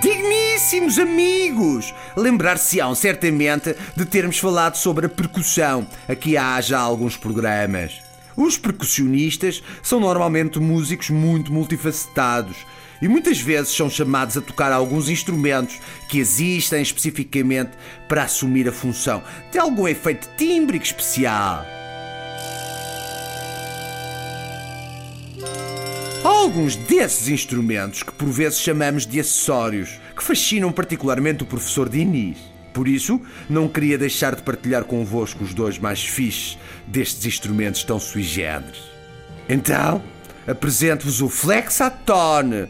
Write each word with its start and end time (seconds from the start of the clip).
Digníssimos 0.00 0.98
amigos! 0.98 1.92
Lembrar-se-ão 2.16 2.94
certamente 2.94 3.76
de 3.94 4.06
termos 4.06 4.38
falado 4.38 4.76
sobre 4.76 5.04
a 5.04 5.08
percussão 5.08 5.86
aqui 6.08 6.34
há 6.34 6.58
já 6.62 6.78
alguns 6.78 7.14
programas. 7.14 8.00
Os 8.34 8.56
percussionistas 8.56 9.62
são 9.82 10.00
normalmente 10.00 10.58
músicos 10.58 11.10
muito 11.10 11.52
multifacetados 11.52 12.56
e 13.02 13.08
muitas 13.08 13.38
vezes 13.38 13.76
são 13.76 13.90
chamados 13.90 14.34
a 14.38 14.40
tocar 14.40 14.72
alguns 14.72 15.10
instrumentos 15.10 15.78
que 16.08 16.18
existem 16.18 16.80
especificamente 16.80 17.72
para 18.08 18.22
assumir 18.22 18.66
a 18.66 18.72
função 18.72 19.22
de 19.50 19.58
algum 19.58 19.86
efeito 19.86 20.26
tímbrico 20.38 20.86
especial. 20.86 21.66
Alguns 26.42 26.74
desses 26.74 27.28
instrumentos 27.28 28.02
que 28.02 28.10
por 28.10 28.28
vezes 28.28 28.58
chamamos 28.58 29.06
de 29.06 29.20
acessórios, 29.20 30.00
que 30.16 30.24
fascinam 30.24 30.72
particularmente 30.72 31.44
o 31.44 31.46
professor 31.46 31.88
Diniz. 31.88 32.36
Por 32.74 32.88
isso, 32.88 33.20
não 33.48 33.68
queria 33.68 33.96
deixar 33.96 34.34
de 34.34 34.42
partilhar 34.42 34.84
convosco 34.84 35.44
os 35.44 35.54
dois 35.54 35.78
mais 35.78 36.02
fixes 36.04 36.58
destes 36.84 37.24
instrumentos 37.26 37.84
tão 37.84 38.00
sui 38.00 38.24
generis. 38.24 38.80
Então, 39.48 40.02
apresento-vos 40.44 41.22
o 41.22 41.28
Flexatone. 41.28 42.68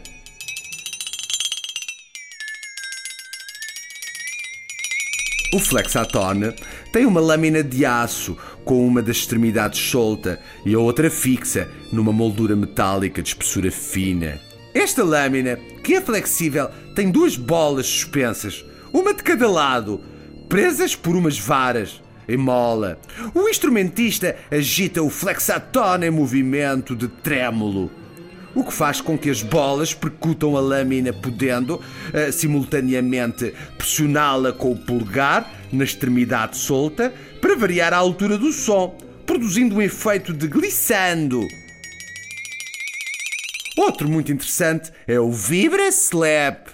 O 5.53 5.59
Flexatone 5.59 6.51
tem 6.91 7.05
uma 7.05 7.21
lâmina 7.21 7.63
de 7.63 7.85
aço 7.85 8.35
com 8.65 8.87
uma 8.87 9.03
das 9.03 9.17
extremidades 9.17 9.79
solta 9.79 10.39
e 10.65 10.73
a 10.73 10.79
outra 10.79 11.11
fixa 11.11 11.69
numa 11.91 12.11
moldura 12.11 12.55
metálica 12.55 13.21
de 13.21 13.29
espessura 13.29 13.69
fina. 13.69 14.41
Esta 14.73 15.03
lâmina, 15.03 15.59
que 15.83 15.93
é 15.93 16.01
flexível, 16.01 16.69
tem 16.95 17.11
duas 17.11 17.37
bolas 17.37 17.85
suspensas, 17.85 18.65
uma 18.91 19.13
de 19.13 19.21
cada 19.21 19.47
lado, 19.47 20.01
presas 20.49 20.95
por 20.95 21.15
umas 21.15 21.37
varas 21.37 22.01
em 22.27 22.35
mola. 22.35 22.99
O 23.35 23.47
instrumentista 23.47 24.35
agita 24.49 25.03
o 25.03 25.09
flexatone 25.11 26.07
em 26.07 26.09
movimento 26.09 26.95
de 26.95 27.07
trêmulo 27.07 27.91
o 28.55 28.63
que 28.63 28.73
faz 28.73 29.01
com 29.01 29.17
que 29.17 29.29
as 29.29 29.41
bolas 29.41 29.93
percutam 29.93 30.55
a 30.55 30.59
lâmina, 30.59 31.11
podendo 31.11 31.75
uh, 31.75 32.31
simultaneamente 32.31 33.53
pressioná-la 33.77 34.51
com 34.51 34.71
o 34.71 34.77
polegar 34.77 35.51
na 35.71 35.83
extremidade 35.83 36.57
solta 36.57 37.13
para 37.41 37.55
variar 37.55 37.93
a 37.93 37.97
altura 37.97 38.37
do 38.37 38.51
som, 38.51 38.97
produzindo 39.25 39.75
um 39.75 39.81
efeito 39.81 40.33
de 40.33 40.47
glissando. 40.47 41.41
Outro 43.75 44.07
muito 44.07 44.31
interessante 44.31 44.91
é 45.07 45.19
o 45.19 45.31
Vibra 45.31 45.87
Slap. 45.87 46.67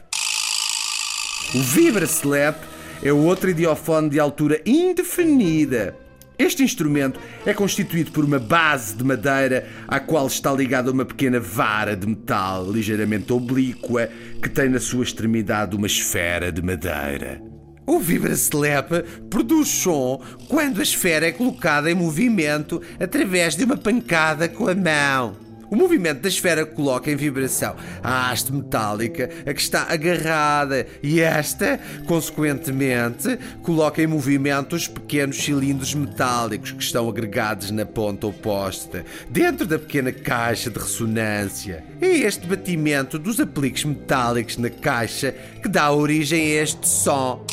O 1.55 1.61
Vibra 1.61 2.05
Slap 2.05 2.57
é 3.02 3.13
outro 3.13 3.50
idiofone 3.50 4.09
de 4.09 4.19
altura 4.19 4.61
indefinida. 4.66 5.95
Este 6.40 6.64
instrumento 6.64 7.20
é 7.45 7.54
constituído 7.54 8.14
por 8.14 8.23
uma 8.23 8.40
base 8.40 8.95
de 8.95 9.04
madeira 9.04 9.68
à 9.86 10.00
qual 10.00 10.26
está 10.26 10.54
ligada 10.54 10.90
uma 10.90 11.04
pequena 11.04 11.38
vara 11.38 11.98
de 11.98 12.08
metal 12.08 12.72
ligeiramente 12.72 13.34
oblíqua 13.34 14.09
que 14.42 14.48
tem 14.48 14.70
na 14.70 14.80
sua 14.80 15.04
extremidade 15.04 15.76
uma 15.76 15.86
esfera 15.86 16.50
de 16.50 16.62
madeira. 16.62 17.42
O 17.86 18.00
vibra-slap 18.00 18.90
produz 19.30 19.68
som 19.68 20.22
quando 20.47 20.80
a 20.80 20.84
esfera 20.84 21.28
é 21.28 21.34
colocada 21.34 21.91
em 21.91 21.96
movimento 21.96 22.81
através 22.97 23.58
de 23.58 23.66
uma 23.66 23.75
pancada 23.75 24.47
com 24.47 24.69
a 24.69 24.75
mão. 24.75 25.49
O 25.69 25.75
movimento 25.75 26.22
da 26.22 26.30
esfera 26.30 26.66
coloca 26.66 27.12
em 27.12 27.16
vibração 27.16 27.75
a 28.02 28.31
haste 28.31 28.52
metálica 28.52 29.30
a 29.46 29.53
que 29.53 29.62
está 29.62 29.84
agarrada 29.84 30.88
e 31.03 31.22
esta, 31.22 31.80
consequentemente, 32.07 33.38
coloca 33.62 34.02
em 34.02 34.07
movimento 34.07 34.75
os 34.75 34.88
pequenos 34.88 35.38
cilindros 35.38 35.94
metálicos 35.94 36.72
que 36.72 36.81
estão 36.81 37.07
agregados 37.07 37.69
na 37.69 37.85
ponta 37.85 38.25
oposta, 38.25 39.06
dentro 39.30 39.68
da 39.68 39.78
pequena 39.78 40.12
caixa 40.12 40.72
de 40.72 40.80
ressonância. 40.80 41.84
É 42.01 42.07
este 42.07 42.47
batimento 42.47 43.19
dos 43.19 43.40
apliques 43.40 43.84
metálicos 43.84 44.57
na 44.57 44.69
caixa 44.69 45.36
que 45.62 45.69
dá 45.69 45.91
origem 45.91 46.41
a 46.41 46.63
este 46.63 46.88
som. 46.88 47.46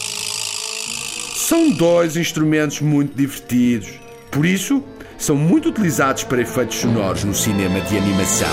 São 1.34 1.70
dois 1.70 2.16
instrumentos 2.16 2.80
muito 2.80 3.14
divertidos. 3.14 3.90
Por 4.30 4.46
isso, 4.46 4.82
são 5.18 5.36
muito 5.36 5.68
utilizados 5.68 6.24
para 6.24 6.40
efeitos 6.40 6.76
sonoros 6.76 7.24
no 7.24 7.34
cinema 7.34 7.80
de 7.80 7.96
animação. 7.96 8.48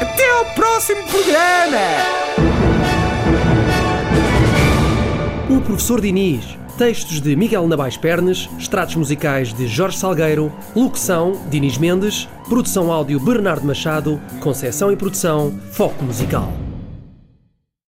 Até 0.00 0.30
ao 0.30 0.44
próximo 0.54 1.02
programa! 1.04 1.78
O 5.50 5.60
professor 5.62 6.00
Diniz. 6.00 6.58
Textos 6.76 7.20
de 7.20 7.34
Miguel 7.34 7.66
Nabais 7.66 7.96
Pernes, 7.96 8.48
extratos 8.56 8.94
musicais 8.94 9.52
de 9.52 9.66
Jorge 9.66 9.98
Salgueiro, 9.98 10.52
locução 10.76 11.32
Diniz 11.50 11.76
Mendes, 11.76 12.28
produção 12.48 12.92
áudio 12.92 13.18
Bernardo 13.18 13.66
Machado, 13.66 14.20
conceção 14.38 14.92
e 14.92 14.96
produção 14.96 15.58
Foco 15.72 16.04
Musical. 16.04 16.67